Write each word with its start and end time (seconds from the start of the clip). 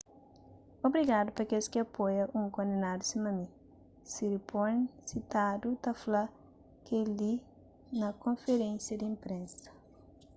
obrigadu 0.85 1.29
pa 1.37 1.43
kes 1.49 1.65
ki 1.71 1.77
apoia 1.85 2.23
un 2.39 2.45
kondenadu 2.55 3.03
sima 3.09 3.29
mi 3.37 3.45
siriporn 4.13 4.77
sitadu 5.09 5.69
ta 5.83 5.91
fla 6.01 6.23
kel-li 6.85 7.33
na 7.99 8.07
konferénsia 8.23 8.95
di 8.99 9.05
inprensa 9.13 9.69